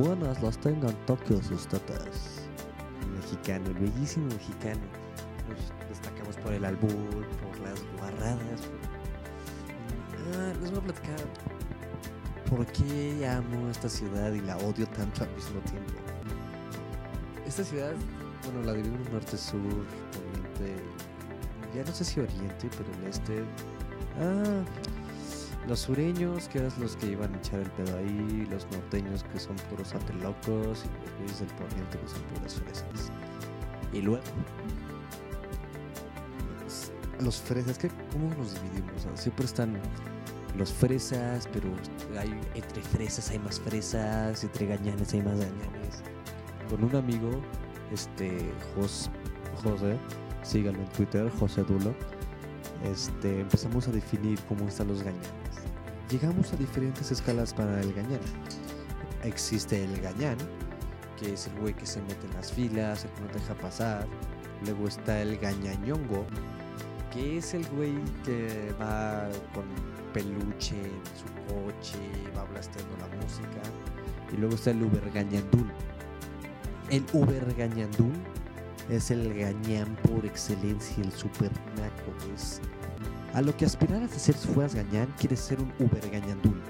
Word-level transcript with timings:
buenas 0.00 0.42
las 0.42 0.58
tengan 0.58 0.94
Tokio 1.06 1.42
sus 1.42 1.66
tetas. 1.66 2.48
Mexicano, 3.14 3.66
el 3.66 3.74
bellísimo 3.74 4.26
mexicano. 4.28 4.80
Nos 5.48 5.88
destacamos 5.88 6.36
por 6.36 6.52
el 6.54 6.64
albur, 6.64 7.26
por 7.42 7.58
las 7.60 7.82
guarradas. 7.98 8.62
Ah, 10.34 10.52
les 10.60 10.70
voy 10.70 10.80
a 10.80 10.82
platicar 10.82 11.16
por 12.48 12.66
qué 12.66 13.28
amo 13.28 13.68
esta 13.68 13.88
ciudad 13.88 14.32
y 14.32 14.40
la 14.40 14.56
odio 14.58 14.86
tanto 14.88 15.24
al 15.24 15.30
mismo 15.34 15.60
tiempo. 15.60 15.92
Esta 17.46 17.64
ciudad, 17.64 17.92
bueno, 18.44 18.62
la 18.64 18.72
dividimos 18.74 19.10
norte-sur, 19.10 19.60
oriente, 19.60 20.82
ya 21.74 21.84
no 21.84 21.92
sé 21.92 22.04
si 22.04 22.20
oriente, 22.20 22.70
pero 22.76 22.90
el 23.00 23.08
este. 23.08 23.44
Ah, 24.18 24.62
los 25.68 25.80
sureños, 25.80 26.48
que 26.48 26.58
eran 26.58 26.72
los 26.80 26.96
que 26.96 27.08
iban 27.08 27.34
a 27.34 27.38
echar 27.38 27.60
el 27.60 27.70
pedo 27.70 27.96
ahí, 27.98 28.46
los 28.50 28.66
norteños 28.70 29.24
que 29.24 29.38
son 29.38 29.56
puros 29.68 29.92
locos 30.22 30.84
y 30.84 31.04
los 31.04 31.16
güeyes 31.18 31.38
del 31.40 31.48
poniente 31.48 31.98
que 31.98 32.08
son 32.08 32.22
puras 32.34 32.54
fresas. 32.54 33.12
Y 33.92 34.00
luego, 34.00 34.22
los 37.20 37.40
fresas, 37.40 37.78
que 37.78 37.88
¿cómo 38.12 38.34
nos 38.34 38.54
dividimos? 38.54 39.06
Siempre 39.14 39.44
están 39.44 39.78
los 40.56 40.72
fresas, 40.72 41.48
pero 41.52 41.68
hay 42.18 42.34
entre 42.54 42.82
fresas 42.82 43.30
hay 43.30 43.38
más 43.38 43.60
fresas, 43.60 44.42
entre 44.42 44.66
gañanes 44.66 45.12
hay 45.12 45.22
más 45.22 45.38
gañanes. 45.38 46.02
Con 46.68 46.84
un 46.84 46.94
amigo, 46.96 47.30
este, 47.92 48.52
Jos, 48.74 49.10
José, 49.62 49.98
síganlo 50.42 50.80
en 50.80 50.88
Twitter, 50.90 51.30
José 51.38 51.62
Dulo, 51.64 51.94
este, 52.84 53.40
empezamos 53.40 53.88
a 53.88 53.92
definir 53.92 54.38
cómo 54.48 54.68
están 54.68 54.88
los 54.88 55.02
gañanes. 55.02 55.30
Llegamos 56.10 56.52
a 56.52 56.56
diferentes 56.56 57.10
escalas 57.10 57.54
para 57.54 57.80
el 57.80 57.92
gañán. 57.92 58.20
Existe 59.22 59.84
el 59.84 60.00
gañán, 60.00 60.36
que 61.18 61.34
es 61.34 61.46
el 61.46 61.60
güey 61.60 61.74
que 61.74 61.86
se 61.86 62.00
mete 62.02 62.26
en 62.26 62.34
las 62.34 62.52
filas, 62.52 63.04
el 63.04 63.10
que 63.12 63.20
no 63.20 63.28
deja 63.28 63.54
pasar. 63.54 64.06
Luego 64.64 64.88
está 64.88 65.20
el 65.22 65.38
gañañongo, 65.38 66.26
que 67.12 67.38
es 67.38 67.54
el 67.54 67.66
güey 67.68 67.94
que 68.24 68.74
va 68.80 69.28
con 69.54 69.64
peluche 70.12 70.76
en 70.76 71.02
su 71.16 71.54
coche, 71.54 71.98
va 72.36 72.44
blasteando 72.44 72.96
la 72.98 73.06
música. 73.22 73.60
Y 74.32 74.36
luego 74.36 74.54
está 74.54 74.70
el 74.70 74.82
Uber 74.82 75.10
Gañandul. 75.12 75.70
El 76.90 77.04
Uber 77.12 77.54
Gañandul 77.54 78.12
es 78.90 79.10
el 79.10 79.32
gañán 79.34 79.96
por 80.02 80.26
excelencia, 80.26 81.02
el 81.02 81.12
super 81.12 81.50
naco. 81.76 82.12
Es 82.34 82.60
a 83.32 83.40
lo 83.40 83.56
que 83.56 83.64
aspiraras 83.64 84.12
a 84.12 84.18
ser 84.18 84.34
si 84.34 84.48
fueras 84.48 84.74
gañán, 84.74 85.06
quieres 85.18 85.38
ser 85.38 85.60
un 85.60 85.72
Uber 85.78 86.10
Gañandul. 86.10 86.60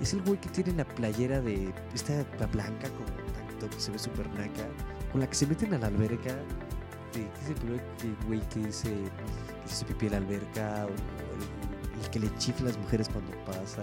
Es 0.00 0.12
el 0.12 0.22
güey 0.22 0.40
que 0.40 0.48
tiene 0.48 0.72
la 0.72 0.84
playera 0.84 1.40
de 1.40 1.72
esta 1.92 2.24
la 2.38 2.46
blanca 2.46 2.88
como 2.90 3.06
tanto 3.32 3.68
que 3.68 3.80
se 3.80 3.90
ve 3.90 3.98
super 3.98 4.28
naca, 4.30 4.68
con 5.10 5.20
la 5.20 5.28
que 5.28 5.34
se 5.34 5.46
meten 5.46 5.74
a 5.74 5.78
la 5.78 5.88
alberca. 5.88 6.36
¿Qué 7.12 7.28
es 7.42 7.50
el 7.50 7.80
güey 8.26 8.40
que 8.48 8.60
dice 8.60 8.88
que 9.66 9.72
se 9.72 9.84
pipí 9.84 10.08
la 10.08 10.18
alberca? 10.18 10.86
O 10.86 10.90
el, 10.90 12.10
que 12.10 12.20
le 12.20 12.34
chifla 12.36 12.66
a 12.66 12.68
las 12.70 12.78
mujeres 12.78 13.08
cuando 13.08 13.32
pasa. 13.44 13.82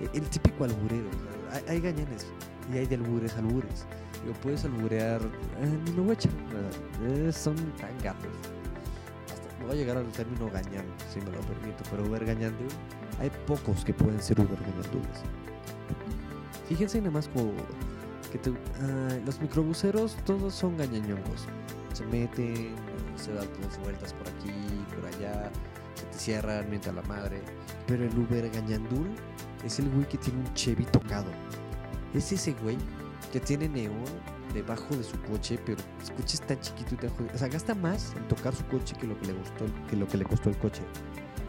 El, 0.00 0.22
el 0.22 0.28
típico 0.28 0.64
alburero. 0.64 1.08
hay, 1.52 1.62
hay 1.68 1.80
gañanes 1.80 2.26
y 2.72 2.78
hay 2.78 2.86
de 2.86 2.96
albures 2.96 3.34
albures. 3.36 3.86
Lo 4.26 4.32
puedes 4.34 4.64
alburear. 4.64 5.20
eh, 5.22 5.78
ni 5.84 5.92
me 5.92 6.00
voy 6.00 6.10
a 6.10 6.12
echar. 6.14 6.32
nada, 6.52 6.70
eh, 7.28 7.32
son 7.32 7.56
tan 7.78 7.96
gatos. 8.02 8.30
Hasta 9.32 9.64
voy 9.64 9.72
a 9.72 9.74
llegar 9.74 9.96
al 9.96 10.06
término 10.08 10.50
gañán, 10.50 10.84
si 11.12 11.18
me 11.20 11.26
lo 11.30 11.40
permito. 11.42 11.82
Pero 11.90 12.04
Uber 12.04 12.24
gañandul, 12.24 12.68
hay 13.20 13.30
pocos 13.46 13.84
que 13.84 13.94
pueden 13.94 14.20
ser 14.20 14.40
Uber 14.40 14.58
gañandules. 14.60 15.22
Fíjense 16.68 16.98
nada 17.00 17.12
más 17.12 17.28
como 17.28 17.52
que 18.30 18.38
te- 18.38 18.50
ah, 18.82 19.18
los 19.24 19.40
microbuseros 19.40 20.16
todos 20.26 20.54
son 20.54 20.76
gañañongos. 20.76 21.46
Se 21.94 22.04
meten, 22.06 22.74
se 23.16 23.32
dan 23.32 23.46
dos 23.62 23.78
vueltas 23.82 24.12
por 24.12 24.28
aquí, 24.28 24.52
por 24.94 25.06
allá, 25.06 25.50
se 25.94 26.04
te 26.04 26.18
cierran 26.18 26.68
mientras 26.68 26.94
la 26.94 27.02
madre. 27.02 27.40
Pero 27.86 28.04
el 28.04 28.18
Uber 28.18 28.50
gañandul 28.50 29.08
es 29.64 29.78
el 29.78 29.88
güey 29.90 30.06
que 30.06 30.18
tiene 30.18 30.40
un 30.40 30.54
Chevy 30.54 30.84
tocado. 30.84 31.30
Es 32.14 32.30
ese 32.32 32.52
güey 32.62 32.76
que 33.32 33.40
tiene 33.40 33.68
neón 33.68 34.04
debajo 34.54 34.96
de 34.96 35.04
su 35.04 35.20
coche, 35.22 35.58
pero 35.64 35.78
su 36.02 36.12
coche 36.14 36.34
es 36.34 36.46
tan 36.46 36.60
chiquito 36.60 36.94
y 36.94 36.98
tan 36.98 37.10
jodido. 37.10 37.34
O 37.34 37.38
sea, 37.38 37.48
gasta 37.48 37.74
más 37.74 38.14
en 38.16 38.26
tocar 38.28 38.54
su 38.54 38.64
coche 38.66 38.96
que 38.98 39.06
lo 39.06 39.18
que 39.20 39.26
le 39.26 39.36
costó, 39.36 39.66
que 39.88 39.96
lo 39.96 40.06
que 40.08 40.16
le 40.16 40.24
costó 40.24 40.50
el 40.50 40.58
coche. 40.58 40.82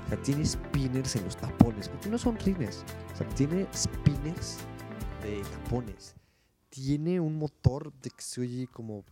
O 0.05 0.09
sea, 0.09 0.21
tiene 0.21 0.45
spinners 0.45 1.15
en 1.15 1.23
los 1.25 1.37
tapones, 1.37 1.87
porque 1.87 2.09
no 2.09 2.17
son 2.17 2.37
rines. 2.39 2.83
O 3.13 3.17
sea, 3.17 3.27
tiene 3.29 3.67
spinners 3.73 4.57
de 5.23 5.41
tapones. 5.41 6.15
Tiene 6.69 7.19
un 7.19 7.37
motor 7.37 7.93
de 8.01 8.09
que 8.09 8.21
se 8.21 8.41
oye 8.41 8.67
como... 8.67 9.05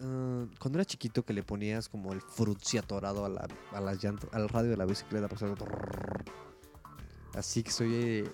ah, 0.00 0.46
cuando 0.58 0.78
era 0.78 0.84
chiquito 0.84 1.24
que 1.24 1.32
le 1.32 1.42
ponías 1.42 1.88
como 1.88 2.12
el 2.12 2.20
frutzi 2.20 2.78
atorado 2.78 3.24
a 3.24 3.28
la, 3.28 3.46
a 3.72 3.80
las 3.80 4.02
llantas- 4.02 4.32
al 4.32 4.48
radio 4.48 4.70
de 4.70 4.76
la 4.76 4.86
bicicleta, 4.86 5.26
algo 5.26 5.66
así 7.34 7.62
que 7.62 7.70
se 7.70 7.84
oye 7.84 8.24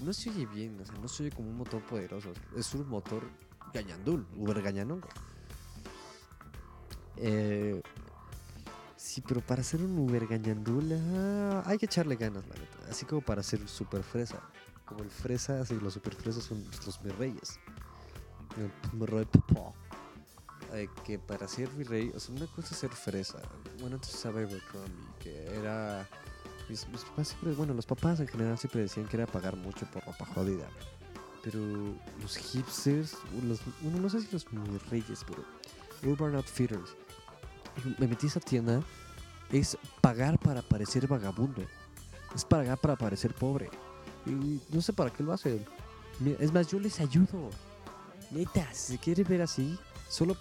no 0.00 0.12
se 0.12 0.30
oye 0.30 0.46
bien, 0.46 0.80
o 0.80 0.84
sea, 0.84 0.96
no 0.98 1.08
se 1.08 1.24
oye 1.24 1.32
como 1.32 1.48
un 1.48 1.56
motor 1.56 1.82
poderoso. 1.82 2.32
Es 2.56 2.74
un 2.74 2.88
motor 2.88 3.22
gañandul, 3.72 4.26
Uber. 4.36 4.62
Eh, 7.16 7.82
sí, 8.96 9.22
pero 9.26 9.40
para 9.40 9.62
hacer 9.62 9.80
un 9.80 9.98
Uber 9.98 10.26
gañandul 10.26 10.92
ah, 10.92 11.62
hay 11.66 11.78
que 11.78 11.86
echarle 11.86 12.16
ganas, 12.16 12.46
la 12.46 12.54
neta. 12.54 12.90
Así 12.90 13.06
como 13.06 13.20
para 13.20 13.42
ser 13.42 13.66
super 13.68 14.02
fresa. 14.02 14.40
Como 14.84 15.02
el 15.02 15.10
fresa, 15.10 15.60
así 15.60 15.74
los 15.80 15.94
super 15.94 16.14
fresas 16.14 16.44
son 16.44 16.64
los 16.84 17.02
mis 17.02 17.16
reyes. 17.16 17.58
El 18.56 18.70
mi 18.98 19.06
rey 19.06 19.24
papá. 19.24 19.72
Eh, 20.72 20.88
que 21.04 21.18
para 21.18 21.46
ser 21.48 21.70
mi 21.72 21.84
rey, 21.84 22.12
o 22.14 22.20
sea, 22.20 22.34
una 22.34 22.46
cosa 22.46 22.74
es 22.74 22.80
ser 22.80 22.90
fresa. 22.90 23.40
Bueno, 23.80 23.96
antes 23.96 24.14
estaba 24.14 24.40
Abercrombie, 24.40 25.06
que 25.18 25.46
era 25.56 26.08
mis, 26.68 26.84
papás 26.84 27.28
siempre, 27.28 27.52
bueno, 27.52 27.74
los 27.74 27.86
papás 27.86 28.20
en 28.20 28.28
general 28.28 28.58
siempre 28.58 28.82
decían 28.82 29.06
que 29.06 29.16
era 29.16 29.26
pagar 29.26 29.56
mucho 29.56 29.86
por 29.86 30.04
ropa 30.04 30.26
jodida. 30.26 30.66
Pero 31.42 31.60
los 32.20 32.36
hipsters, 32.36 33.16
los, 33.44 33.60
bueno, 33.80 34.00
no 34.00 34.10
sé 34.10 34.20
si 34.20 34.28
los 34.32 34.52
muy 34.52 34.78
reyes, 34.90 35.24
pero 35.26 35.44
Urban 36.02 36.34
Outfitters, 36.34 36.96
me 37.98 38.08
metí 38.08 38.26
esa 38.26 38.40
tienda, 38.40 38.82
es 39.52 39.78
pagar 40.00 40.38
para 40.38 40.62
parecer 40.62 41.06
vagabundo. 41.06 41.62
Es 42.34 42.44
pagar 42.44 42.78
para 42.78 42.96
parecer 42.96 43.32
pobre. 43.32 43.70
Y 44.26 44.60
no 44.70 44.82
sé 44.82 44.92
para 44.92 45.12
qué 45.12 45.22
lo 45.22 45.32
hacen. 45.32 45.64
Es 46.40 46.52
más, 46.52 46.68
yo 46.68 46.80
les 46.80 46.98
ayudo. 47.00 47.50
Neta, 48.30 48.68
si 48.72 48.94
se 48.94 48.98
quiere 48.98 49.22
ver 49.22 49.42
así, 49.42 49.78
solo 50.08 50.36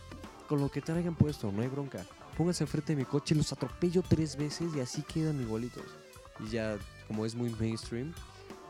con 0.47 0.59
lo 0.59 0.69
que 0.69 0.81
traigan 0.81 1.15
puesto, 1.15 1.51
no 1.51 1.61
hay 1.61 1.67
bronca. 1.67 2.03
Pónganse 2.37 2.63
enfrente 2.63 2.93
de 2.93 2.97
mi 2.97 3.05
coche, 3.05 3.35
los 3.35 3.51
atropello 3.53 4.01
tres 4.01 4.35
veces 4.35 4.73
y 4.75 4.79
así 4.79 5.03
quedan 5.03 5.39
igualitos. 5.39 5.85
Y 6.39 6.49
ya, 6.49 6.77
como 7.07 7.25
es 7.25 7.35
muy 7.35 7.49
mainstream, 7.59 8.13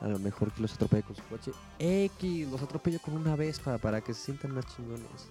a 0.01 0.07
lo 0.07 0.19
mejor 0.19 0.51
que 0.51 0.61
los 0.61 0.73
atropelle 0.73 1.03
con 1.03 1.15
su 1.15 1.23
coche. 1.23 1.51
X, 1.79 2.47
los 2.49 2.61
atropello 2.61 2.99
con 2.99 3.15
una 3.15 3.35
vez 3.35 3.59
para, 3.59 4.01
que 4.01 4.13
se 4.13 4.25
sientan 4.25 4.53
más 4.53 4.65
chingones. 4.75 5.29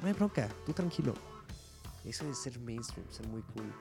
No 0.00 0.06
hay 0.06 0.12
bronca, 0.12 0.48
tú 0.66 0.72
tranquilo. 0.72 1.14
Eso 2.04 2.26
de 2.26 2.34
ser 2.34 2.58
mainstream, 2.60 3.06
ser 3.10 3.26
muy 3.28 3.42
cool. 3.42 3.72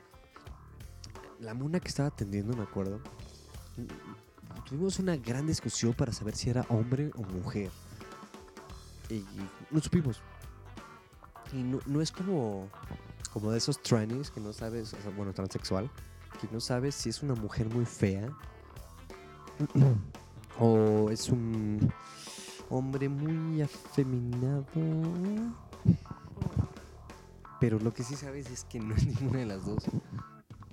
La 1.39 1.53
muna 1.53 1.79
que 1.79 1.87
estaba 1.87 2.09
atendiendo, 2.09 2.55
me 2.55 2.63
acuerdo. 2.63 2.99
Tuvimos 4.65 4.99
una 4.99 5.15
gran 5.15 5.47
discusión 5.47 5.93
para 5.93 6.11
saber 6.11 6.35
si 6.35 6.49
era 6.49 6.65
hombre 6.69 7.11
o 7.15 7.21
mujer. 7.21 7.71
Y 9.09 9.23
no 9.71 9.79
supimos. 9.79 10.21
Y 11.53 11.63
no, 11.63 11.79
no 11.85 12.01
es 12.01 12.11
como, 12.11 12.67
como 13.31 13.51
de 13.51 13.59
esos 13.59 13.81
trannies 13.81 14.31
que 14.31 14.41
no 14.41 14.51
sabes, 14.51 14.95
bueno, 15.15 15.33
transexual, 15.33 15.89
que 16.39 16.47
no 16.51 16.59
sabes 16.59 16.95
si 16.95 17.09
es 17.09 17.23
una 17.23 17.35
mujer 17.35 17.69
muy 17.69 17.85
fea 17.85 18.29
o 20.59 21.09
es 21.09 21.29
un 21.29 21.91
hombre 22.69 23.09
muy 23.09 23.61
afeminado. 23.61 24.65
Pero 27.59 27.79
lo 27.79 27.93
que 27.93 28.03
sí 28.03 28.15
sabes 28.15 28.49
es 28.51 28.63
que 28.65 28.79
no 28.79 28.95
es 28.95 29.05
ninguna 29.05 29.39
de 29.39 29.45
las 29.45 29.65
dos. 29.65 29.83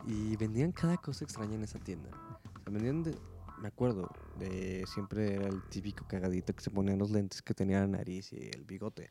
Y 0.07 0.37
vendían 0.37 0.73
cada 0.73 0.97
cosa 0.99 1.25
extraña 1.25 1.55
en 1.55 1.65
esa 1.65 1.79
tienda. 1.79 2.11
O 2.11 2.63
sea, 2.63 2.73
vendían 2.73 3.03
de, 3.03 3.17
me 3.61 3.69
acuerdo, 3.69 4.11
de 4.39 4.85
siempre 4.87 5.35
era 5.35 5.49
el 5.49 5.63
típico 5.71 6.07
cagadito 6.07 6.55
que 6.55 6.63
se 6.63 6.71
ponían 6.71 6.99
los 6.99 7.11
lentes 7.11 7.41
que 7.41 7.55
tenía 7.55 7.81
la 7.81 7.87
nariz 7.87 8.33
y 8.33 8.51
el 8.55 8.65
bigote. 8.65 9.11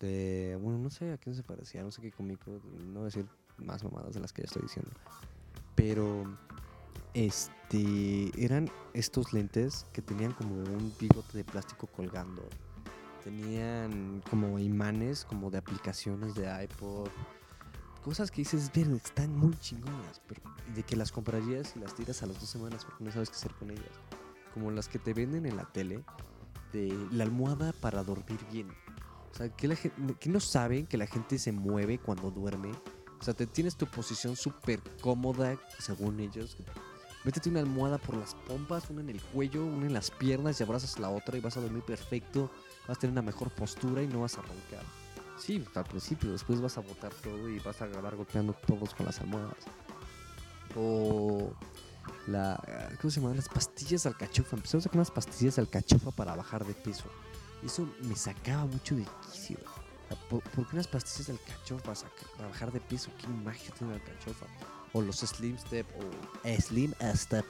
De, 0.00 0.58
bueno, 0.60 0.78
no 0.78 0.90
sé 0.90 1.12
a 1.12 1.18
quién 1.18 1.34
se 1.34 1.42
parecía, 1.42 1.82
no 1.82 1.90
sé 1.90 2.00
qué 2.00 2.10
cómico, 2.10 2.60
no 2.86 3.04
decir 3.04 3.26
más 3.58 3.84
mamadas 3.84 4.14
de 4.14 4.20
las 4.20 4.32
que 4.32 4.42
ya 4.42 4.46
estoy 4.46 4.62
diciendo. 4.62 4.90
Pero 5.74 6.24
este 7.14 8.30
eran 8.42 8.70
estos 8.94 9.32
lentes 9.32 9.86
que 9.92 10.02
tenían 10.02 10.32
como 10.32 10.54
un 10.54 10.92
bigote 10.98 11.38
de 11.38 11.44
plástico 11.44 11.86
colgando. 11.86 12.42
Tenían 13.24 14.22
como 14.28 14.58
imanes 14.58 15.24
como 15.24 15.50
de 15.50 15.58
aplicaciones 15.58 16.34
de 16.34 16.64
iPod. 16.64 17.08
Cosas 18.04 18.32
que 18.32 18.38
dices, 18.38 18.70
están 18.74 19.36
muy 19.36 19.54
chingonas, 19.60 20.20
pero 20.26 20.42
de 20.74 20.82
que 20.82 20.96
las 20.96 21.12
comprarías 21.12 21.76
y 21.76 21.78
las 21.78 21.94
tiras 21.94 22.22
a 22.24 22.26
las 22.26 22.40
dos 22.40 22.48
semanas 22.48 22.84
porque 22.84 23.04
no 23.04 23.12
sabes 23.12 23.30
qué 23.30 23.36
hacer 23.36 23.54
con 23.54 23.70
ellas. 23.70 23.92
Como 24.52 24.70
las 24.72 24.88
que 24.88 24.98
te 24.98 25.14
venden 25.14 25.46
en 25.46 25.56
la 25.56 25.64
tele, 25.72 26.02
de 26.72 27.08
la 27.12 27.24
almohada 27.24 27.72
para 27.72 28.02
dormir 28.02 28.40
bien. 28.50 28.68
O 29.30 29.34
sea, 29.34 29.48
que, 29.48 29.68
la 29.68 29.76
que 29.76 30.28
no 30.28 30.40
saben 30.40 30.86
que 30.86 30.96
la 30.96 31.06
gente 31.06 31.38
se 31.38 31.52
mueve 31.52 31.98
cuando 31.98 32.30
duerme. 32.30 32.72
O 33.22 33.24
sea, 33.24 33.34
te 33.34 33.46
tienes 33.46 33.76
tu 33.76 33.86
posición 33.86 34.34
súper 34.34 34.80
cómoda, 35.00 35.56
según 35.78 36.18
ellos. 36.18 36.56
Métete 37.22 37.50
una 37.50 37.60
almohada 37.60 37.98
por 37.98 38.16
las 38.16 38.34
pompas, 38.34 38.90
una 38.90 39.00
en 39.00 39.10
el 39.10 39.22
cuello, 39.22 39.64
una 39.64 39.86
en 39.86 39.92
las 39.92 40.10
piernas 40.10 40.58
y 40.58 40.64
abrazas 40.64 40.98
la 40.98 41.08
otra 41.08 41.38
y 41.38 41.40
vas 41.40 41.56
a 41.56 41.60
dormir 41.60 41.84
perfecto. 41.84 42.50
Vas 42.88 42.98
a 42.98 43.00
tener 43.00 43.12
una 43.12 43.22
mejor 43.22 43.52
postura 43.52 44.02
y 44.02 44.08
no 44.08 44.22
vas 44.22 44.38
a 44.38 44.42
roncar. 44.42 44.84
Sí, 45.38 45.64
al 45.76 45.84
principio, 45.84 46.32
después 46.32 46.60
vas 46.60 46.76
a 46.78 46.80
botar 46.80 47.14
todo 47.14 47.48
y 47.48 47.60
vas 47.60 47.80
a 47.80 47.84
acabar 47.84 48.16
golpeando 48.16 48.56
todos 48.66 48.92
con 48.92 49.06
las 49.06 49.20
almohadas. 49.20 49.54
O 50.74 51.52
la, 52.26 52.60
¿cómo 53.00 53.12
se 53.12 53.20
llaman? 53.20 53.36
Las 53.36 53.48
pastillas 53.48 54.02
de 54.02 54.08
alcachofa. 54.08 54.56
Empezamos 54.56 54.82
a 54.82 54.88
sacar 54.88 54.98
unas 54.98 55.12
pastillas 55.12 55.54
de 55.54 55.62
alcachofa 55.62 56.10
para 56.10 56.34
bajar 56.34 56.66
de 56.66 56.74
peso. 56.74 57.04
Eso 57.64 57.88
me 58.00 58.16
sacaba 58.16 58.66
mucho 58.66 58.96
de 58.96 59.06
quicio. 59.30 59.58
¿Por, 60.28 60.42
qué 60.42 60.60
unas 60.72 60.88
pastillas 60.88 61.26
de 61.26 61.32
alcachofa 61.32 61.94
para 62.36 62.48
bajar 62.48 62.72
de 62.72 62.80
peso? 62.80 63.10
¿Qué 63.18 63.26
magia 63.28 63.72
tiene 63.74 63.94
la 63.94 64.00
alcachofa? 64.00 64.46
O 64.92 65.00
los 65.00 65.16
Slim 65.20 65.58
Step 65.58 65.86
o 65.96 66.60
Slim 66.60 66.94
Step. 67.14 67.46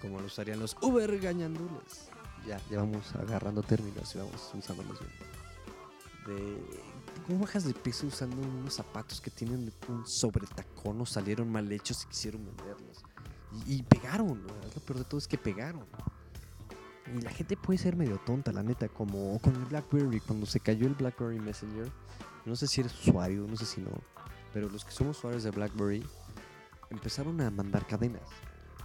Como 0.00 0.20
lo 0.20 0.26
usarían 0.26 0.60
los 0.60 0.76
Uber 0.80 1.18
gañandules. 1.18 2.08
Ya, 2.46 2.60
ya 2.70 2.78
vamos 2.78 3.14
agarrando 3.16 3.62
términos 3.62 4.14
y 4.14 4.18
vamos 4.18 4.50
usándolos 4.54 4.98
bien. 5.00 5.12
De, 6.26 6.86
¿Cómo 7.26 7.40
bajas 7.40 7.64
de 7.64 7.74
peso 7.74 8.06
usando 8.06 8.36
unos 8.36 8.74
zapatos 8.74 9.20
que 9.20 9.30
tienen 9.30 9.72
un 9.88 10.06
sobretacón 10.06 11.00
o 11.00 11.06
salieron 11.06 11.50
mal 11.50 11.70
hechos 11.72 12.04
y 12.04 12.06
quisieron 12.06 12.44
venderlos? 12.44 13.02
Y, 13.66 13.82
pegaron, 13.84 14.42
lo 14.46 14.80
peor 14.82 14.98
de 14.98 15.04
todo 15.04 15.18
es 15.18 15.26
que 15.26 15.38
pegaron. 15.38 15.86
Y 17.14 17.20
la 17.20 17.30
gente 17.30 17.56
puede 17.56 17.78
ser 17.78 17.96
medio 17.96 18.18
tonta, 18.18 18.52
la 18.52 18.62
neta, 18.62 18.88
como 18.88 19.38
con 19.40 19.54
el 19.54 19.64
BlackBerry, 19.66 20.20
cuando 20.20 20.46
se 20.46 20.60
cayó 20.60 20.86
el 20.86 20.94
BlackBerry 20.94 21.38
Messenger. 21.38 21.90
No 22.44 22.56
sé 22.56 22.66
si 22.66 22.80
eres 22.80 22.94
usuario, 23.00 23.46
no 23.46 23.56
sé 23.56 23.64
si 23.66 23.80
no, 23.80 23.90
pero 24.52 24.68
los 24.68 24.84
que 24.84 24.92
somos 24.92 25.18
usuarios 25.18 25.42
de 25.42 25.50
BlackBerry 25.50 26.04
empezaron 26.90 27.40
a 27.40 27.50
mandar 27.50 27.86
cadenas. 27.86 28.22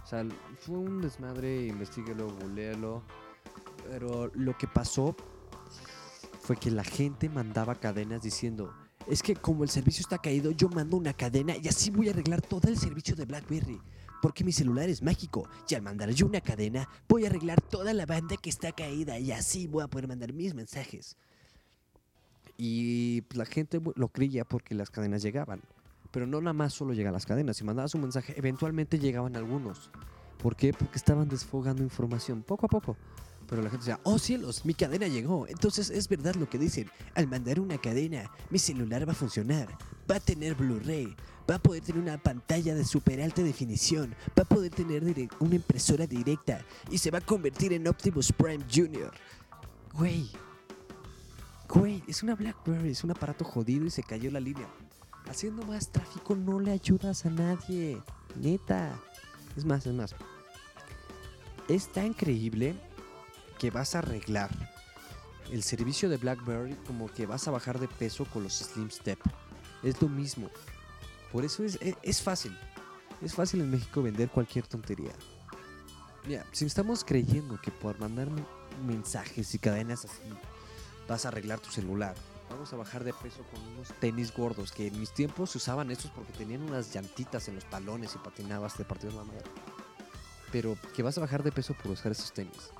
O 0.02 0.06
sea, 0.06 0.24
fue 0.60 0.76
un 0.76 1.00
desmadre, 1.00 1.66
investiguelo, 1.66 2.28
googlealo. 2.28 3.02
Pero 3.88 4.30
lo 4.34 4.56
que 4.56 4.66
pasó 4.66 5.16
fue 6.40 6.56
que 6.56 6.70
la 6.70 6.84
gente 6.84 7.28
mandaba 7.28 7.74
cadenas 7.76 8.22
diciendo, 8.22 8.74
es 9.06 9.22
que 9.22 9.34
como 9.34 9.64
el 9.64 9.70
servicio 9.70 10.02
está 10.02 10.18
caído, 10.18 10.50
yo 10.50 10.68
mando 10.68 10.96
una 10.96 11.12
cadena 11.12 11.56
y 11.56 11.68
así 11.68 11.90
voy 11.90 12.08
a 12.08 12.12
arreglar 12.12 12.42
todo 12.42 12.68
el 12.68 12.78
servicio 12.78 13.16
de 13.16 13.24
BlackBerry 13.24 13.80
porque 14.22 14.44
mi 14.44 14.52
celular 14.52 14.88
es 14.88 15.02
mágico 15.02 15.48
y 15.68 15.74
al 15.74 15.82
mandar 15.82 16.08
yo 16.10 16.26
una 16.26 16.40
cadena 16.40 16.88
voy 17.08 17.24
a 17.24 17.28
arreglar 17.28 17.60
toda 17.60 17.92
la 17.92 18.06
banda 18.06 18.36
que 18.36 18.48
está 18.48 18.70
caída 18.70 19.18
y 19.18 19.32
así 19.32 19.66
voy 19.66 19.82
a 19.82 19.88
poder 19.88 20.06
mandar 20.06 20.32
mis 20.32 20.54
mensajes. 20.54 21.16
Y 22.56 23.24
la 23.34 23.44
gente 23.44 23.80
lo 23.96 24.08
creía 24.08 24.44
porque 24.44 24.76
las 24.76 24.90
cadenas 24.90 25.22
llegaban. 25.22 25.60
Pero 26.12 26.26
no 26.28 26.40
nada 26.40 26.52
más 26.52 26.72
solo 26.72 26.92
llegan 26.92 27.12
las 27.12 27.26
cadenas. 27.26 27.56
Si 27.56 27.64
mandabas 27.64 27.94
un 27.96 28.02
mensaje, 28.02 28.34
eventualmente 28.36 29.00
llegaban 29.00 29.34
algunos. 29.34 29.90
¿Por 30.40 30.54
qué? 30.54 30.72
Porque 30.72 30.98
estaban 30.98 31.28
desfogando 31.28 31.82
información 31.82 32.42
poco 32.42 32.66
a 32.66 32.68
poco. 32.68 32.96
Pero 33.52 33.64
la 33.64 33.68
gente 33.68 33.84
decía, 33.84 34.00
oh 34.04 34.18
cielos, 34.18 34.64
mi 34.64 34.72
cadena 34.72 35.06
llegó. 35.08 35.46
Entonces 35.46 35.90
es 35.90 36.08
verdad 36.08 36.36
lo 36.36 36.48
que 36.48 36.56
dicen. 36.56 36.90
Al 37.14 37.28
mandar 37.28 37.60
una 37.60 37.76
cadena, 37.76 38.30
mi 38.48 38.58
celular 38.58 39.06
va 39.06 39.12
a 39.12 39.14
funcionar. 39.14 39.68
Va 40.10 40.16
a 40.16 40.20
tener 40.20 40.54
Blu-ray. 40.54 41.14
Va 41.50 41.56
a 41.56 41.58
poder 41.58 41.82
tener 41.82 42.00
una 42.00 42.16
pantalla 42.16 42.74
de 42.74 42.82
super 42.82 43.20
alta 43.20 43.42
definición. 43.42 44.14
Va 44.38 44.44
a 44.44 44.46
poder 44.46 44.70
tener 44.70 45.04
una 45.38 45.54
impresora 45.54 46.06
directa. 46.06 46.64
Y 46.90 46.96
se 46.96 47.10
va 47.10 47.18
a 47.18 47.20
convertir 47.20 47.74
en 47.74 47.86
Optimus 47.86 48.32
Prime 48.32 48.64
Jr. 48.74 49.12
Güey. 49.92 50.30
Güey, 51.68 52.02
es 52.08 52.22
una 52.22 52.34
BlackBerry, 52.34 52.92
es 52.92 53.04
un 53.04 53.10
aparato 53.10 53.44
jodido 53.44 53.84
y 53.84 53.90
se 53.90 54.02
cayó 54.02 54.30
la 54.30 54.40
línea. 54.40 54.66
Haciendo 55.28 55.62
más 55.66 55.90
tráfico 55.90 56.34
no 56.34 56.58
le 56.58 56.72
ayudas 56.72 57.26
a 57.26 57.28
nadie. 57.28 58.00
Neta. 58.34 58.98
Es 59.54 59.66
más, 59.66 59.86
es 59.86 59.92
más. 59.92 60.14
Es 61.68 61.92
tan 61.92 62.06
increíble 62.06 62.74
que 63.62 63.70
vas 63.70 63.94
a 63.94 64.00
arreglar 64.00 64.50
el 65.52 65.62
servicio 65.62 66.08
de 66.08 66.16
BlackBerry 66.16 66.74
como 66.84 67.06
que 67.06 67.26
vas 67.26 67.46
a 67.46 67.52
bajar 67.52 67.78
de 67.78 67.86
peso 67.86 68.24
con 68.24 68.42
los 68.42 68.54
Slim 68.54 68.90
Step. 68.90 69.20
Es 69.84 70.02
lo 70.02 70.08
mismo. 70.08 70.50
Por 71.30 71.44
eso 71.44 71.62
es, 71.62 71.78
es, 72.02 72.20
fácil. 72.20 72.58
Es 73.20 73.36
fácil 73.36 73.60
en 73.60 73.70
México 73.70 74.02
vender 74.02 74.30
cualquier 74.30 74.66
tontería. 74.66 75.12
Mira, 76.26 76.44
si 76.50 76.64
estamos 76.64 77.04
creyendo 77.04 77.60
que 77.60 77.70
por 77.70 77.96
mandar 78.00 78.26
mensajes 78.84 79.54
y 79.54 79.60
cadenas 79.60 80.06
así 80.06 80.22
vas 81.08 81.24
a 81.24 81.28
arreglar 81.28 81.60
tu 81.60 81.70
celular, 81.70 82.16
vamos 82.50 82.72
a 82.72 82.76
bajar 82.76 83.04
de 83.04 83.12
peso 83.12 83.44
con 83.44 83.62
unos 83.74 83.92
tenis 84.00 84.34
gordos 84.34 84.72
que 84.72 84.88
en 84.88 84.98
mis 84.98 85.14
tiempos 85.14 85.50
se 85.50 85.58
usaban 85.58 85.92
estos 85.92 86.10
porque 86.10 86.32
tenían 86.32 86.62
unas 86.62 86.92
llantitas 86.92 87.46
en 87.46 87.54
los 87.54 87.70
talones 87.70 88.16
y 88.16 88.18
patinabas 88.18 88.76
de 88.76 88.84
partido 88.84 89.12
de 89.12 89.18
la 89.18 89.24
madre. 89.24 89.44
Pero 90.50 90.76
que 90.96 91.04
vas 91.04 91.16
a 91.16 91.20
bajar 91.20 91.44
de 91.44 91.52
peso 91.52 91.74
por 91.74 91.92
usar 91.92 92.10
esos 92.10 92.32
tenis 92.32 92.72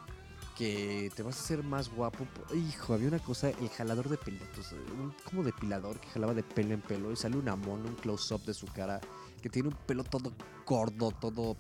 que 0.57 1.11
te 1.15 1.23
vas 1.23 1.37
a 1.37 1.41
hacer 1.41 1.63
más 1.63 1.89
guapo. 1.89 2.27
Hijo, 2.55 2.95
había 2.95 3.09
una 3.09 3.19
cosa, 3.19 3.51
el 3.51 3.69
jalador 3.71 4.09
de 4.09 4.17
pelitos, 4.17 4.73
un 4.73 5.15
como 5.25 5.43
depilador 5.43 6.01
que 6.01 6.09
jalaba 6.09 6.35
de 6.35 6.43
pelo 6.43 6.75
en 6.75 6.81
pelo 6.81 7.13
y 7.13 7.17
sale 7.17 7.37
una 7.37 7.57
mono, 7.57 7.89
un 7.89 7.95
close-up 7.97 8.45
de 8.45 8.55
su 8.55 8.67
cara, 8.67 9.01
que 9.41 9.49
tiene 9.49 9.69
un 9.69 9.75
pelo 9.75 10.05
todo 10.05 10.33
gordo, 10.67 11.11
todo 11.11 11.57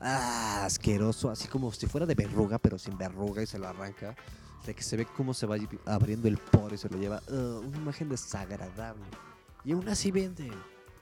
ah, 0.00 0.64
asqueroso, 0.64 1.30
así 1.30 1.48
como 1.48 1.72
si 1.72 1.86
fuera 1.86 2.06
de 2.06 2.14
verruga, 2.14 2.58
pero 2.58 2.78
sin 2.78 2.96
verruga 2.96 3.42
y 3.42 3.46
se 3.46 3.58
lo 3.58 3.68
arranca. 3.68 4.14
De 4.66 4.74
que 4.74 4.82
se 4.82 4.96
ve 4.96 5.04
cómo 5.04 5.34
se 5.34 5.44
va 5.44 5.56
abriendo 5.84 6.26
el 6.26 6.38
poro 6.38 6.74
y 6.74 6.78
se 6.78 6.88
lo 6.88 6.96
lleva. 6.96 7.20
una 7.28 7.76
imagen 7.76 8.08
desagradable. 8.08 9.04
Y 9.62 9.72
aún 9.72 9.86
así 9.90 10.10
venden. 10.10 10.54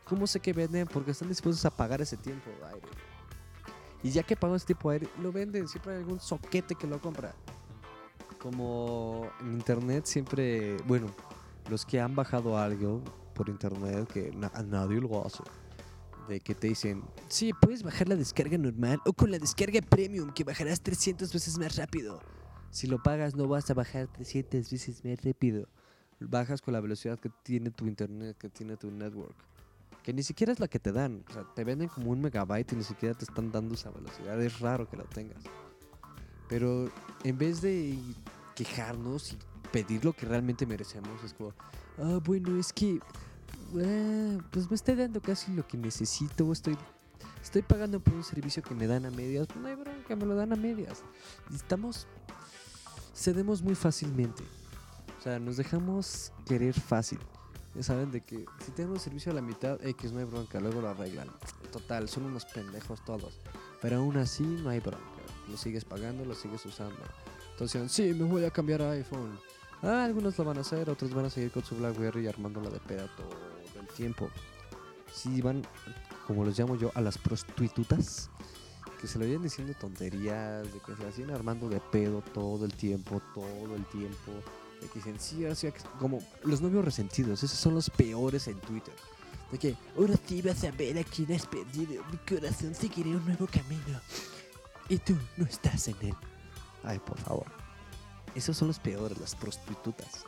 ¿Cómo 0.04 0.26
sé 0.26 0.40
que 0.40 0.52
venden? 0.52 0.88
Porque 0.88 1.12
están 1.12 1.28
dispuestos 1.28 1.64
a 1.64 1.70
pagar 1.70 2.02
ese 2.02 2.16
tiempo 2.16 2.50
aire. 2.66 3.11
Y 4.02 4.10
ya 4.10 4.22
que 4.22 4.36
pagó 4.36 4.56
ese 4.56 4.66
tipo 4.66 4.90
de 4.90 4.96
aire, 4.96 5.08
lo 5.20 5.32
venden. 5.32 5.68
Siempre 5.68 5.92
hay 5.92 5.98
algún 5.98 6.20
soquete 6.20 6.74
que 6.74 6.86
lo 6.86 7.00
compra. 7.00 7.34
Como 8.40 9.30
en 9.40 9.52
internet 9.52 10.06
siempre, 10.06 10.76
bueno, 10.86 11.06
los 11.70 11.86
que 11.86 12.00
han 12.00 12.14
bajado 12.16 12.58
algo 12.58 13.02
por 13.34 13.48
internet, 13.48 14.08
que 14.12 14.32
a 14.52 14.62
nadie 14.62 15.00
lo 15.00 15.24
hace, 15.24 15.44
de 16.28 16.40
que 16.40 16.54
te 16.54 16.66
dicen, 16.68 17.04
sí, 17.28 17.52
puedes 17.52 17.84
bajar 17.84 18.08
la 18.08 18.16
descarga 18.16 18.58
normal 18.58 19.00
o 19.06 19.12
con 19.12 19.30
la 19.30 19.38
descarga 19.38 19.80
premium 19.80 20.32
que 20.32 20.42
bajarás 20.42 20.80
300 20.80 21.32
veces 21.32 21.58
más 21.58 21.76
rápido. 21.76 22.20
Si 22.70 22.86
lo 22.86 23.00
pagas 23.02 23.36
no 23.36 23.46
vas 23.46 23.70
a 23.70 23.74
bajar 23.74 24.08
300 24.08 24.70
veces 24.70 25.04
más 25.04 25.22
rápido. 25.22 25.68
Bajas 26.18 26.60
con 26.60 26.72
la 26.74 26.80
velocidad 26.80 27.18
que 27.18 27.30
tiene 27.42 27.70
tu 27.70 27.86
internet, 27.86 28.36
que 28.38 28.48
tiene 28.48 28.76
tu 28.76 28.90
network 28.90 29.51
que 30.02 30.12
ni 30.12 30.22
siquiera 30.22 30.52
es 30.52 30.60
la 30.60 30.68
que 30.68 30.78
te 30.78 30.92
dan. 30.92 31.24
O 31.28 31.32
sea, 31.32 31.44
te 31.54 31.64
venden 31.64 31.88
como 31.88 32.10
un 32.10 32.20
megabyte 32.20 32.72
y 32.72 32.76
ni 32.76 32.84
siquiera 32.84 33.14
te 33.14 33.24
están 33.24 33.52
dando 33.52 33.74
esa 33.74 33.90
velocidad. 33.90 34.40
Es 34.42 34.60
raro 34.60 34.88
que 34.88 34.96
la 34.96 35.04
tengas. 35.04 35.42
Pero 36.48 36.90
en 37.24 37.38
vez 37.38 37.60
de 37.62 37.98
quejarnos 38.54 39.32
y 39.32 39.38
pedir 39.70 40.04
lo 40.04 40.12
que 40.12 40.26
realmente 40.26 40.66
merecemos, 40.66 41.22
es 41.24 41.32
como, 41.34 41.54
ah, 41.98 42.18
bueno, 42.24 42.58
es 42.58 42.72
que, 42.72 43.00
ah, 43.76 44.38
pues 44.50 44.68
me 44.68 44.74
estoy 44.74 44.96
dando 44.96 45.20
casi 45.22 45.52
lo 45.52 45.66
que 45.66 45.76
necesito. 45.76 46.50
Estoy, 46.52 46.76
estoy 47.42 47.62
pagando 47.62 48.00
por 48.00 48.14
un 48.14 48.24
servicio 48.24 48.62
que 48.62 48.74
me 48.74 48.86
dan 48.86 49.06
a 49.06 49.10
medias. 49.10 49.46
Pues 49.46 49.60
no 49.60 49.68
hay 49.68 49.76
bronca, 49.76 50.16
me 50.16 50.26
lo 50.26 50.34
dan 50.34 50.52
a 50.52 50.56
medias. 50.56 51.02
Estamos, 51.54 52.08
cedemos 53.14 53.62
muy 53.62 53.76
fácilmente. 53.76 54.42
O 55.18 55.22
sea, 55.22 55.38
nos 55.38 55.56
dejamos 55.56 56.32
querer 56.44 56.74
fácil. 56.74 57.20
Ya 57.74 57.82
saben 57.82 58.10
de 58.10 58.20
que 58.20 58.44
si 58.64 58.70
tenemos 58.72 59.02
servicio 59.02 59.32
a 59.32 59.34
la 59.34 59.40
mitad, 59.40 59.82
X 59.84 60.12
no 60.12 60.18
hay 60.18 60.24
bronca, 60.24 60.60
luego 60.60 60.82
lo 60.82 60.90
arreglan. 60.90 61.28
Total, 61.70 62.08
son 62.08 62.24
unos 62.24 62.44
pendejos 62.44 63.02
todos. 63.04 63.38
Pero 63.80 63.96
aún 63.96 64.16
así 64.18 64.42
no 64.42 64.68
hay 64.68 64.80
bronca. 64.80 65.00
Lo 65.48 65.56
sigues 65.56 65.84
pagando, 65.84 66.24
lo 66.24 66.34
sigues 66.34 66.64
usando. 66.66 66.98
Entonces, 67.52 67.90
sí, 67.90 68.12
me 68.14 68.24
voy 68.24 68.44
a 68.44 68.50
cambiar 68.50 68.82
a 68.82 68.90
iPhone. 68.92 69.38
Ah, 69.82 70.04
algunos 70.04 70.38
lo 70.38 70.44
van 70.44 70.58
a 70.58 70.60
hacer, 70.60 70.88
otros 70.90 71.12
van 71.14 71.24
a 71.24 71.30
seguir 71.30 71.50
con 71.50 71.64
su 71.64 71.76
BlackBerry 71.76 72.28
armándola 72.28 72.70
de 72.70 72.78
peda 72.78 73.08
todo 73.16 73.80
el 73.80 73.88
tiempo. 73.88 74.28
Si 75.12 75.40
van, 75.40 75.62
como 76.26 76.44
los 76.44 76.58
llamo 76.58 76.76
yo, 76.76 76.90
a 76.94 77.00
las 77.00 77.18
prostitutas, 77.18 78.30
que 79.00 79.08
se 79.08 79.18
lo 79.18 79.24
vayan 79.24 79.42
diciendo 79.42 79.74
tonterías, 79.80 80.72
de 80.72 80.78
que 80.78 80.94
se 80.94 81.06
hacen 81.06 81.30
armando 81.30 81.68
de 81.68 81.80
pedo 81.80 82.22
todo 82.32 82.64
el 82.64 82.72
tiempo, 82.72 83.20
todo 83.34 83.74
el 83.74 83.84
tiempo 83.86 84.32
que 84.88 84.98
dicen, 84.98 85.18
sí, 85.18 85.44
como 85.98 86.20
los 86.42 86.60
novios 86.60 86.84
resentidos, 86.84 87.42
esos 87.42 87.58
son 87.58 87.74
los 87.74 87.90
peores 87.90 88.48
en 88.48 88.58
Twitter. 88.60 88.94
De 89.50 89.58
que, 89.58 89.76
ahora 89.96 90.14
sí 90.26 90.40
vas 90.40 90.64
a 90.64 90.70
ver 90.70 90.98
a 90.98 91.04
quién 91.04 91.32
has 91.32 91.46
perdido, 91.46 92.02
mi 92.10 92.16
corazón 92.18 92.74
seguirá 92.74 93.10
un 93.10 93.24
nuevo 93.24 93.46
camino. 93.46 94.00
Y 94.88 94.98
tú 94.98 95.16
no 95.36 95.44
estás 95.44 95.88
en 95.88 95.96
él. 96.00 96.14
Ay, 96.82 96.98
por 96.98 97.18
favor. 97.18 97.46
Esos 98.34 98.56
son 98.56 98.68
los 98.68 98.78
peores, 98.78 99.18
las 99.18 99.34
prostitutas. 99.34 100.24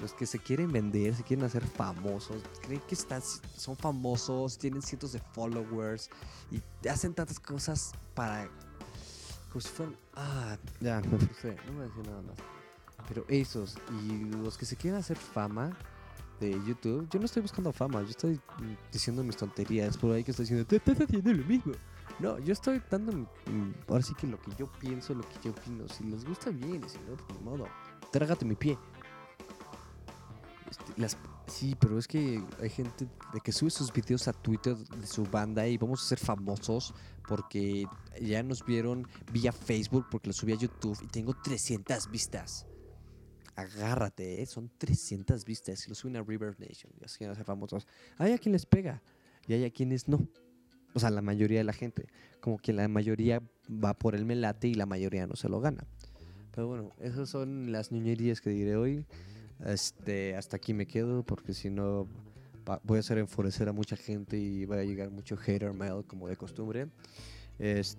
Los 0.00 0.14
que 0.14 0.26
se 0.26 0.38
quieren 0.38 0.72
vender, 0.72 1.14
se 1.14 1.22
quieren 1.22 1.44
hacer 1.44 1.64
famosos, 1.64 2.42
creen 2.62 2.80
que 2.88 2.94
están, 2.94 3.22
son 3.56 3.76
famosos, 3.76 4.56
tienen 4.56 4.80
cientos 4.80 5.12
de 5.12 5.20
followers 5.20 6.08
y 6.50 6.88
hacen 6.88 7.12
tantas 7.12 7.38
cosas 7.38 7.92
para 8.14 8.48
Como 9.50 9.60
si 9.60 9.68
fueran. 9.68 9.96
Ah, 10.14 10.56
ya, 10.80 11.00
me 11.02 11.18
frustré. 11.18 11.54
No 11.66 11.72
voy 11.74 11.82
a 11.82 11.88
decir 11.88 12.06
nada 12.06 12.22
más. 12.22 12.59
Pero 13.10 13.24
esos 13.26 13.76
y 14.04 14.24
los 14.36 14.56
que 14.56 14.64
se 14.64 14.76
quieren 14.76 15.00
hacer 15.00 15.16
fama 15.16 15.76
de 16.38 16.52
YouTube, 16.64 17.08
yo 17.10 17.18
no 17.18 17.26
estoy 17.26 17.42
buscando 17.42 17.72
fama, 17.72 18.02
yo 18.02 18.10
estoy 18.10 18.40
diciendo 18.92 19.24
mis 19.24 19.36
tonterías 19.36 19.98
por 19.98 20.12
ahí 20.12 20.22
que 20.22 20.30
estoy 20.30 20.44
diciendo, 20.44 20.64
te 20.64 20.76
estás 20.76 21.00
haciendo 21.00 21.32
lo 21.32 21.44
mismo. 21.44 21.72
No, 22.20 22.38
yo 22.38 22.52
estoy 22.52 22.80
dando, 22.88 23.28
ahora 23.88 24.02
sí 24.02 24.14
que 24.14 24.28
lo 24.28 24.40
que 24.40 24.52
yo 24.56 24.70
pienso, 24.78 25.12
lo 25.12 25.22
que 25.22 25.34
yo 25.42 25.50
opino. 25.50 25.88
Si 25.88 26.04
les 26.04 26.24
gusta 26.24 26.50
bien, 26.50 26.88
si 26.88 26.98
no, 26.98 27.16
pues 27.16 27.36
ni 27.36 27.44
modo. 27.44 27.66
Trágate 28.12 28.44
mi 28.44 28.54
pie. 28.54 28.78
Este, 30.70 31.00
las, 31.00 31.16
sí, 31.48 31.76
pero 31.80 31.98
es 31.98 32.06
que 32.06 32.44
hay 32.62 32.70
gente 32.70 33.08
de 33.32 33.40
que 33.40 33.50
sube 33.50 33.70
sus 33.70 33.92
videos 33.92 34.28
a 34.28 34.32
Twitter 34.32 34.76
de 34.76 35.06
su 35.06 35.24
banda 35.24 35.66
y 35.66 35.76
vamos 35.78 36.04
a 36.04 36.06
ser 36.06 36.18
famosos 36.18 36.94
porque 37.26 37.86
ya 38.20 38.44
nos 38.44 38.64
vieron 38.64 39.08
vía 39.32 39.50
Facebook 39.50 40.06
porque 40.10 40.28
lo 40.28 40.32
subí 40.32 40.52
a 40.52 40.56
YouTube 40.56 40.96
y 41.02 41.08
tengo 41.08 41.34
300 41.34 42.08
vistas. 42.08 42.66
Agárrate, 43.60 44.42
¿eh? 44.42 44.46
son 44.46 44.70
300 44.78 45.44
vistas 45.44 45.86
y 45.86 45.88
lo 45.90 45.94
suben 45.94 46.16
a 46.16 46.22
River 46.22 46.58
Nation. 46.58 46.92
Ya 47.00 47.08
se 47.08 47.24
van 47.24 47.32
a 47.32 47.34
ser 47.36 47.44
famosos. 47.44 47.86
Hay 48.18 48.32
a 48.32 48.38
quien 48.38 48.52
les 48.52 48.66
pega 48.66 49.02
y 49.46 49.52
hay 49.54 49.64
a 49.64 49.70
quienes 49.70 50.08
no. 50.08 50.26
O 50.94 50.98
sea, 51.00 51.10
la 51.10 51.22
mayoría 51.22 51.58
de 51.58 51.64
la 51.64 51.72
gente. 51.72 52.06
Como 52.40 52.58
que 52.58 52.72
la 52.72 52.88
mayoría 52.88 53.42
va 53.68 53.94
por 53.94 54.14
el 54.14 54.24
melate 54.24 54.68
y 54.68 54.74
la 54.74 54.86
mayoría 54.86 55.26
no 55.26 55.36
se 55.36 55.48
lo 55.48 55.60
gana. 55.60 55.86
Pero 56.54 56.66
bueno, 56.66 56.90
esas 57.00 57.28
son 57.28 57.70
las 57.70 57.92
niñerías 57.92 58.40
que 58.40 58.50
diré 58.50 58.76
hoy. 58.76 59.04
Este, 59.64 60.34
hasta 60.36 60.56
aquí 60.56 60.72
me 60.74 60.86
quedo 60.86 61.22
porque 61.22 61.52
si 61.54 61.70
no 61.70 62.08
voy 62.84 62.96
a 62.96 63.00
hacer 63.00 63.18
enfurecer 63.18 63.68
a 63.68 63.72
mucha 63.72 63.96
gente 63.96 64.36
y 64.38 64.64
va 64.64 64.76
a 64.76 64.84
llegar 64.84 65.10
mucho 65.10 65.36
hater 65.36 65.72
mail 65.72 66.04
como 66.06 66.28
de 66.28 66.36
costumbre. 66.36 66.88
Es- 67.58 67.98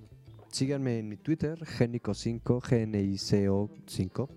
síganme 0.52 1.00
en 1.00 1.08
mi 1.08 1.18
Twitter, 1.18 1.58
Genico5, 1.60 2.42
G-N-I-C-O 2.62 3.70
5. 3.86 4.30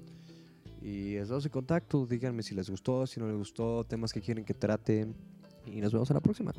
Y 0.85 1.17
estamos 1.17 1.47
en 1.47 1.51
contacto. 1.51 2.05
Díganme 2.05 2.43
si 2.43 2.55
les 2.55 2.69
gustó, 2.69 3.07
si 3.07 3.19
no 3.19 3.27
les 3.27 3.37
gustó, 3.37 3.85
temas 3.85 4.13
que 4.13 4.21
quieren 4.21 4.45
que 4.45 4.53
trate. 4.53 5.09
Y 5.65 5.81
nos 5.81 5.95
vemos 5.95 6.11
en 6.11 6.15
la 6.15 6.21
próxima. 6.21 6.53